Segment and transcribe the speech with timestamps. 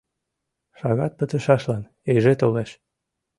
[0.79, 2.71] Шагат пытышашлан иже толеш.